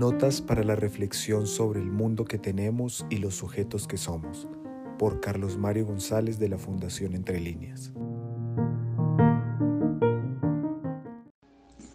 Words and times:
Notas 0.00 0.40
para 0.40 0.64
la 0.64 0.76
reflexión 0.76 1.46
sobre 1.46 1.78
el 1.78 1.90
mundo 1.90 2.24
que 2.24 2.38
tenemos 2.38 3.04
y 3.10 3.18
los 3.18 3.34
sujetos 3.34 3.86
que 3.86 3.98
somos, 3.98 4.48
por 4.98 5.20
Carlos 5.20 5.58
Mario 5.58 5.84
González 5.84 6.38
de 6.38 6.48
la 6.48 6.56
Fundación 6.56 7.12
Entre 7.12 7.38
Líneas. 7.38 7.92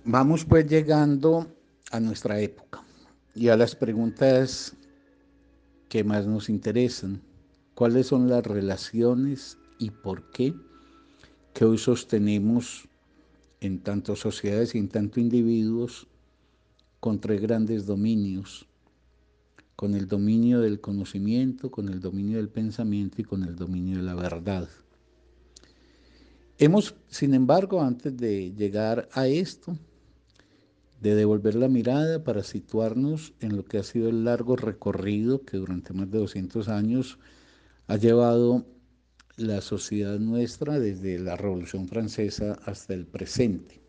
Vamos 0.04 0.46
pues 0.46 0.68
llegando 0.68 1.48
a 1.90 2.00
nuestra 2.00 2.40
época 2.40 2.84
y 3.34 3.48
a 3.48 3.58
las 3.58 3.76
preguntas 3.76 4.76
que 5.90 6.04
más 6.04 6.28
nos 6.28 6.48
interesan. 6.48 7.24
¿Cuáles 7.74 8.06
son 8.06 8.30
las 8.30 8.46
relaciones 8.46 9.58
y 9.80 9.90
por 9.90 10.30
qué 10.30 10.54
que 11.56 11.66
hoy 11.66 11.80
sostenemos 11.80 12.88
en 13.62 13.82
tanto 13.82 14.16
sociedades 14.16 14.76
y 14.76 14.78
en 14.78 14.90
tanto 14.90 15.20
individuos 15.20 16.08
con 17.06 17.20
tres 17.20 17.40
grandes 17.40 17.86
dominios, 17.86 18.66
con 19.76 19.94
el 19.94 20.08
dominio 20.08 20.60
del 20.60 20.82
conocimiento, 20.82 21.70
con 21.70 21.88
el 21.88 22.00
dominio 22.00 22.38
del 22.38 22.50
pensamiento 22.50 23.22
y 23.22 23.24
con 23.24 23.44
el 23.44 23.56
dominio 23.56 23.98
de 23.98 24.02
la 24.02 24.16
verdad. 24.16 24.68
Hemos, 26.58 26.96
sin 27.08 27.36
embargo, 27.36 27.84
antes 27.84 28.18
de 28.18 28.56
llegar 28.56 29.08
a 29.12 29.28
esto, 29.28 29.78
de 31.00 31.14
devolver 31.14 31.54
la 31.54 31.68
mirada 31.68 32.24
para 32.24 32.42
situarnos 32.42 33.36
en 33.40 33.56
lo 33.56 33.66
que 33.66 33.78
ha 33.78 33.84
sido 33.84 34.10
el 34.10 34.24
largo 34.24 34.56
recorrido 34.56 35.46
que 35.46 35.58
durante 35.58 35.94
más 35.94 36.10
de 36.10 36.18
200 36.18 36.70
años 36.70 37.20
ha 37.86 37.98
llevado 37.98 38.66
la 39.38 39.62
sociedad 39.62 40.18
nuestra 40.18 40.80
desde 40.80 41.20
la 41.20 41.38
Revolución 41.38 41.88
Francesa 41.88 42.54
hasta 42.66 42.96
el 42.96 43.06
presente. 43.06 43.80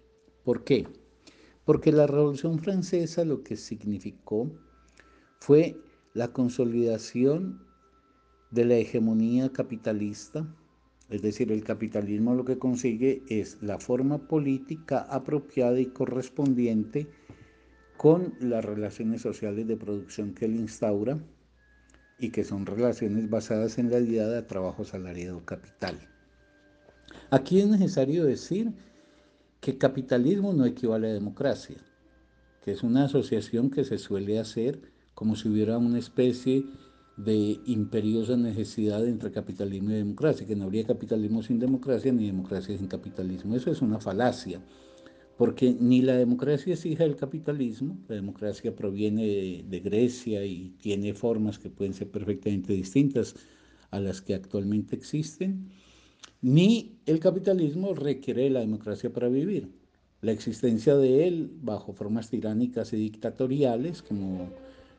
¿Por 0.44 0.64
qué? 0.64 1.05
Porque 1.66 1.90
la 1.92 2.06
Revolución 2.06 2.60
Francesa 2.60 3.24
lo 3.24 3.42
que 3.42 3.56
significó 3.56 4.48
fue 5.40 5.76
la 6.14 6.32
consolidación 6.32 7.60
de 8.52 8.64
la 8.64 8.76
hegemonía 8.76 9.52
capitalista, 9.52 10.46
es 11.10 11.22
decir, 11.22 11.52
el 11.52 11.64
capitalismo 11.64 12.34
lo 12.34 12.44
que 12.44 12.58
consigue 12.58 13.22
es 13.28 13.60
la 13.62 13.78
forma 13.78 14.28
política 14.28 15.00
apropiada 15.10 15.78
y 15.80 15.86
correspondiente 15.86 17.08
con 17.96 18.34
las 18.40 18.64
relaciones 18.64 19.22
sociales 19.22 19.66
de 19.66 19.76
producción 19.76 20.34
que 20.34 20.44
él 20.44 20.54
instaura 20.54 21.18
y 22.18 22.30
que 22.30 22.44
son 22.44 22.64
relaciones 22.64 23.28
basadas 23.28 23.78
en 23.78 23.90
la 23.90 23.98
idea 23.98 24.28
de 24.28 24.42
trabajo 24.42 24.84
salariado 24.84 25.44
capital. 25.44 25.98
Aquí 27.30 27.60
es 27.60 27.66
necesario 27.66 28.24
decir 28.24 28.72
que 29.66 29.78
capitalismo 29.78 30.52
no 30.52 30.64
equivale 30.64 31.10
a 31.10 31.12
democracia, 31.12 31.78
que 32.62 32.70
es 32.70 32.84
una 32.84 33.06
asociación 33.06 33.68
que 33.68 33.82
se 33.82 33.98
suele 33.98 34.38
hacer 34.38 34.80
como 35.12 35.34
si 35.34 35.48
hubiera 35.48 35.76
una 35.76 35.98
especie 35.98 36.66
de 37.16 37.58
imperiosa 37.66 38.36
necesidad 38.36 39.04
entre 39.04 39.32
capitalismo 39.32 39.90
y 39.90 39.94
democracia, 39.94 40.46
que 40.46 40.54
no 40.54 40.66
habría 40.66 40.86
capitalismo 40.86 41.42
sin 41.42 41.58
democracia 41.58 42.12
ni 42.12 42.26
democracia 42.26 42.78
sin 42.78 42.86
capitalismo. 42.86 43.56
Eso 43.56 43.72
es 43.72 43.82
una 43.82 43.98
falacia, 43.98 44.60
porque 45.36 45.76
ni 45.80 46.00
la 46.00 46.16
democracia 46.16 46.74
es 46.74 46.86
hija 46.86 47.02
del 47.02 47.16
capitalismo, 47.16 47.98
la 48.06 48.14
democracia 48.14 48.72
proviene 48.72 49.26
de, 49.26 49.64
de 49.68 49.80
Grecia 49.80 50.44
y 50.44 50.76
tiene 50.80 51.12
formas 51.12 51.58
que 51.58 51.70
pueden 51.70 51.92
ser 51.92 52.08
perfectamente 52.08 52.72
distintas 52.72 53.34
a 53.90 53.98
las 53.98 54.22
que 54.22 54.36
actualmente 54.36 54.94
existen, 54.94 55.72
ni 56.42 56.98
el 57.06 57.20
capitalismo 57.20 57.94
requiere 57.94 58.50
la 58.50 58.60
democracia 58.60 59.12
para 59.12 59.28
vivir. 59.28 59.68
La 60.22 60.32
existencia 60.32 60.96
de 60.96 61.28
él 61.28 61.50
bajo 61.62 61.92
formas 61.92 62.30
tiránicas 62.30 62.92
y 62.92 62.96
dictatoriales, 62.96 64.02
como 64.02 64.50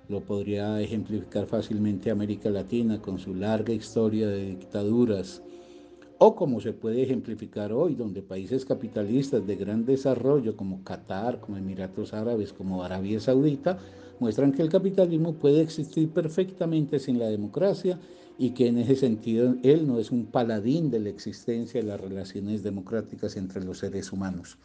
lo 0.10 0.22
podría 0.22 0.80
ejemplificar 0.82 1.48
fácilmente 1.48 2.12
América 2.12 2.50
Latina 2.50 3.02
con 3.02 3.20
su 3.20 3.36
larga 3.36 3.74
historia 3.74 4.28
de 4.28 4.46
dictaduras, 4.46 5.42
o 6.20 6.36
como 6.36 6.62
se 6.62 6.74
puede 6.74 7.04
ejemplificar 7.04 7.72
hoy, 7.72 7.94
donde 7.94 8.22
países 8.22 8.66
capitalistas 8.66 9.46
de 9.46 9.56
gran 9.56 9.86
desarrollo 9.86 10.56
como 10.56 10.84
Qatar, 10.84 11.40
como 11.40 11.58
Emiratos 11.58 12.14
Árabes, 12.14 12.54
como 12.54 12.84
Arabia 12.84 13.20
Saudita, 13.20 13.78
muestran 14.20 14.52
que 14.52 14.62
el 14.62 14.70
capitalismo 14.70 15.34
puede 15.34 15.62
existir 15.62 16.10
perfectamente 16.10 17.00
sin 17.00 17.20
la 17.20 17.28
democracia 17.28 18.00
y 18.38 18.52
que 18.52 18.68
en 18.68 18.78
ese 18.78 18.96
sentido 18.96 19.56
él 19.64 19.88
no 19.88 20.00
es 20.00 20.12
un 20.12 20.28
paladín 20.28 20.92
de 20.92 21.00
la 21.00 21.10
existencia 21.10 21.82
de 21.82 21.88
las 21.88 22.00
relaciones 22.00 22.64
democráticas 22.64 23.36
entre 23.36 23.64
los 23.64 23.80
seres 23.80 24.12
humanos. 24.12 24.58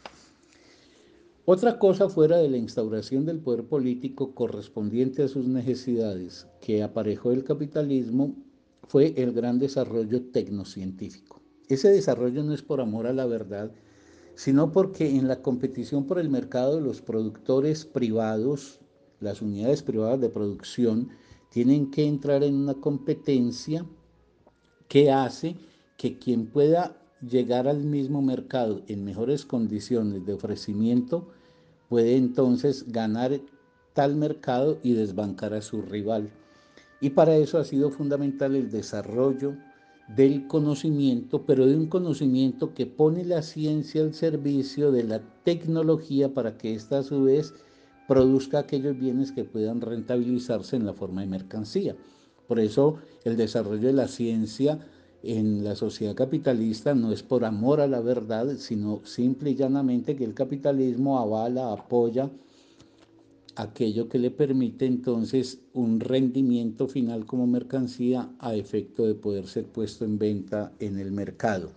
Otra 1.45 1.79
cosa 1.79 2.09
fuera 2.09 2.37
de 2.37 2.49
la 2.49 2.57
instauración 2.57 3.27
del 3.27 3.41
poder 3.41 3.65
político 3.65 4.33
correspondiente 4.33 5.25
a 5.25 5.29
sus 5.29 5.49
necesidades 5.49 6.47
que 6.61 6.83
aparejó 6.83 7.33
el 7.33 7.43
capitalismo 7.43 8.37
fue 8.87 9.15
el 9.17 9.33
gran 9.33 9.59
desarrollo 9.59 10.23
tecnocientífico. 10.31 11.43
Ese 11.69 11.89
desarrollo 11.89 12.45
no 12.45 12.55
es 12.55 12.63
por 12.63 12.81
amor 12.81 13.07
a 13.07 13.13
la 13.13 13.27
verdad, 13.27 13.73
sino 14.35 14.71
porque 14.71 15.17
en 15.17 15.27
la 15.27 15.43
competición 15.43 16.07
por 16.07 16.19
el 16.19 16.29
mercado 16.29 16.81
los 16.81 17.03
productores 17.03 17.87
privados, 17.87 18.81
las 19.23 19.43
unidades 19.43 19.83
privadas 19.83 20.21
de 20.21 20.29
producción, 20.29 21.11
tienen 21.51 21.91
que 21.91 22.07
entrar 22.07 22.43
en 22.43 22.55
una 22.55 22.75
competencia 22.75 23.85
que 24.89 25.11
hace 25.11 25.57
que 25.97 26.19
quien 26.19 26.47
pueda 26.47 26.97
llegar 27.21 27.69
al 27.69 27.85
mismo 27.85 28.21
mercado 28.21 28.83
en 28.89 29.05
mejores 29.05 29.45
condiciones 29.45 30.27
de 30.27 30.33
ofrecimiento 30.33 31.29
puede 31.89 32.17
entonces 32.17 32.91
ganar 32.91 33.41
tal 33.93 34.17
mercado 34.17 34.79
y 34.83 34.95
desbancar 34.95 35.55
a 35.55 35.63
su 35.63 35.83
rival. 35.83 36.31
Y 37.01 37.11
para 37.11 37.37
eso 37.37 37.59
ha 37.59 37.65
sido 37.65 37.91
fundamental 37.91 38.57
el 38.57 38.71
desarrollo 38.71 39.57
del 40.17 40.47
conocimiento, 40.47 41.45
pero 41.47 41.67
de 41.67 41.77
un 41.77 41.87
conocimiento 41.87 42.75
que 42.75 42.87
pone 42.87 43.25
la 43.25 43.43
ciencia 43.43 44.03
al 44.03 44.15
servicio 44.15 44.91
de 44.93 45.05
la 45.05 45.21
tecnología 45.45 46.33
para 46.33 46.57
que 46.57 46.75
ésta 46.75 46.99
a 46.99 47.03
su 47.03 47.25
vez 47.25 47.55
produzca 48.13 48.59
aquellos 48.59 48.99
bienes 48.99 49.33
que 49.33 49.43
puedan 49.43 49.81
rentabilizarse 49.81 50.77
en 50.77 50.85
la 50.85 50.93
forma 50.93 51.23
de 51.23 51.29
mercancía. 51.29 51.97
Por 52.47 52.61
eso 52.61 52.99
el 53.25 53.39
desarrollo 53.39 53.87
de 53.87 53.95
la 53.95 54.07
ciencia 54.07 54.81
en 55.23 55.65
la 55.65 55.75
sociedad 55.77 56.15
capitalista 56.15 56.95
no 56.95 57.11
es 57.11 57.23
por 57.23 57.47
amor 57.47 57.81
a 57.81 57.87
la 57.87 58.03
verdad, 58.03 58.57
sino 58.59 59.01
simple 59.07 59.53
y 59.53 59.55
llanamente 59.55 60.15
que 60.15 60.25
el 60.25 60.35
capitalismo 60.35 61.19
avala, 61.21 61.73
apoya 61.73 62.29
aquello 63.57 64.11
que 64.11 64.19
le 64.19 64.31
permite 64.31 64.85
entonces 64.85 65.61
un 65.73 65.99
rendimiento 65.99 66.89
final 66.89 67.25
como 67.25 67.47
mercancía 67.47 68.29
a 68.41 68.55
efecto 68.55 69.07
de 69.07 69.15
poder 69.15 69.47
ser 69.47 69.65
puesto 69.65 70.05
en 70.05 70.19
venta 70.19 70.71
en 70.81 70.99
el 70.99 71.13
mercado. 71.13 71.71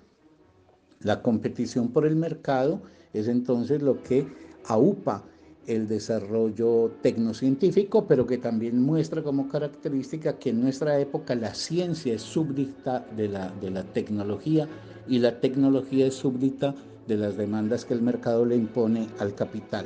La 1.00 1.22
competición 1.22 1.94
por 1.94 2.06
el 2.06 2.18
mercado 2.18 2.82
es 3.14 3.30
entonces 3.30 3.82
lo 3.82 4.04
que 4.04 4.28
aupa 4.66 5.24
el 5.68 5.88
desarrollo 5.88 6.92
tecnocientífico, 7.02 8.08
pero 8.08 8.26
que 8.26 8.38
también 8.38 8.82
muestra 8.82 9.24
como 9.24 9.48
característica 9.50 10.38
que 10.38 10.52
en 10.52 10.62
nuestra 10.62 11.00
época 11.00 11.36
la 11.36 11.54
ciencia 11.54 12.14
es 12.14 12.22
súbdita 12.22 13.06
de 13.16 13.30
la, 13.30 13.50
de 13.50 13.72
la 13.72 13.84
tecnología 13.84 14.68
y 15.08 15.20
la 15.20 15.40
tecnología 15.40 16.08
es 16.08 16.16
súbdita 16.16 16.76
de 17.08 17.18
las 17.18 17.38
demandas 17.38 17.86
que 17.86 17.94
el 17.94 18.02
mercado 18.02 18.46
le 18.46 18.56
impone 18.56 19.08
al 19.20 19.36
capital. 19.36 19.86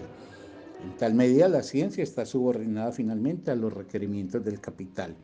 En 0.83 0.95
tal 0.97 1.13
medida 1.13 1.49
la 1.49 1.63
ciencia 1.63 2.03
está 2.03 2.25
subordinada 2.25 2.91
finalmente 2.91 3.51
a 3.51 3.55
los 3.55 3.73
requerimientos 3.73 4.43
del 4.43 4.59
capital. 4.61 5.15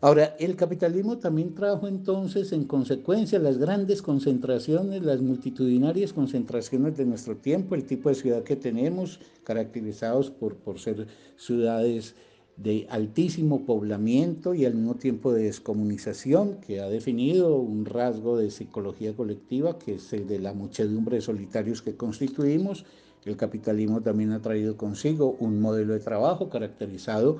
Ahora, 0.00 0.34
el 0.38 0.56
capitalismo 0.56 1.18
también 1.18 1.54
trajo 1.54 1.86
entonces 1.86 2.52
en 2.52 2.64
consecuencia 2.64 3.38
las 3.38 3.58
grandes 3.58 4.00
concentraciones, 4.00 5.02
las 5.02 5.20
multitudinarias 5.20 6.12
concentraciones 6.12 6.96
de 6.96 7.04
nuestro 7.04 7.36
tiempo, 7.36 7.74
el 7.74 7.84
tipo 7.84 8.08
de 8.08 8.14
ciudad 8.14 8.42
que 8.42 8.56
tenemos, 8.56 9.20
caracterizados 9.44 10.30
por, 10.30 10.56
por 10.56 10.78
ser 10.78 11.06
ciudades 11.36 12.14
de 12.56 12.86
altísimo 12.90 13.64
poblamiento 13.64 14.54
y 14.54 14.64
al 14.64 14.74
mismo 14.74 14.94
tiempo 14.94 15.32
de 15.32 15.44
descomunización, 15.44 16.56
que 16.60 16.80
ha 16.80 16.88
definido 16.88 17.56
un 17.56 17.84
rasgo 17.84 18.36
de 18.36 18.50
psicología 18.50 19.14
colectiva, 19.14 19.78
que 19.78 19.94
es 19.94 20.12
el 20.12 20.26
de 20.26 20.38
la 20.38 20.52
muchedumbre 20.52 21.16
de 21.16 21.22
solitarios 21.22 21.82
que 21.82 21.96
constituimos. 21.96 22.84
El 23.24 23.36
capitalismo 23.36 24.00
también 24.00 24.32
ha 24.32 24.40
traído 24.40 24.76
consigo 24.76 25.36
un 25.40 25.60
modelo 25.60 25.92
de 25.92 26.00
trabajo 26.00 26.48
caracterizado 26.48 27.38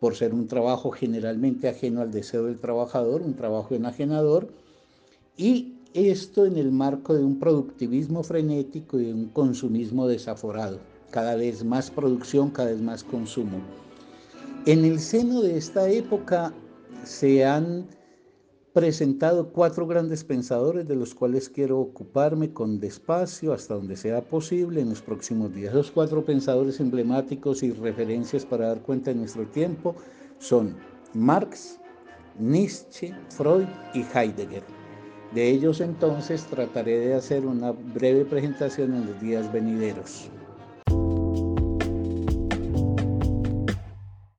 por 0.00 0.16
ser 0.16 0.32
un 0.32 0.48
trabajo 0.48 0.90
generalmente 0.90 1.68
ajeno 1.68 2.00
al 2.00 2.10
deseo 2.10 2.46
del 2.46 2.58
trabajador, 2.58 3.22
un 3.22 3.34
trabajo 3.34 3.74
enajenador, 3.74 4.48
y 5.36 5.74
esto 5.92 6.46
en 6.46 6.56
el 6.56 6.72
marco 6.72 7.14
de 7.14 7.22
un 7.22 7.38
productivismo 7.38 8.22
frenético 8.22 8.98
y 8.98 9.06
de 9.06 9.14
un 9.14 9.28
consumismo 9.28 10.08
desaforado, 10.08 10.78
cada 11.10 11.36
vez 11.36 11.64
más 11.64 11.90
producción, 11.90 12.50
cada 12.50 12.70
vez 12.70 12.80
más 12.80 13.04
consumo. 13.04 13.58
En 14.66 14.84
el 14.84 15.00
seno 15.00 15.42
de 15.42 15.56
esta 15.56 15.88
época 15.88 16.52
se 17.04 17.44
han 17.44 17.86
presentado 18.72 19.52
cuatro 19.52 19.86
grandes 19.86 20.22
pensadores 20.22 20.86
de 20.86 20.94
los 20.94 21.14
cuales 21.14 21.48
quiero 21.48 21.80
ocuparme 21.80 22.52
con 22.52 22.78
despacio 22.78 23.52
hasta 23.52 23.74
donde 23.74 23.96
sea 23.96 24.20
posible 24.20 24.80
en 24.80 24.90
los 24.90 25.02
próximos 25.02 25.52
días. 25.52 25.74
Los 25.74 25.90
cuatro 25.90 26.24
pensadores 26.24 26.78
emblemáticos 26.78 27.62
y 27.62 27.72
referencias 27.72 28.46
para 28.46 28.68
dar 28.68 28.82
cuenta 28.82 29.10
de 29.10 29.16
nuestro 29.16 29.46
tiempo 29.46 29.96
son 30.38 30.76
Marx, 31.14 31.80
Nietzsche, 32.38 33.12
Freud 33.30 33.66
y 33.92 34.04
Heidegger. 34.14 34.62
De 35.34 35.48
ellos 35.48 35.80
entonces 35.80 36.44
trataré 36.44 36.98
de 36.98 37.14
hacer 37.14 37.46
una 37.46 37.72
breve 37.72 38.24
presentación 38.24 38.94
en 38.94 39.06
los 39.06 39.20
días 39.20 39.52
venideros. 39.52 40.30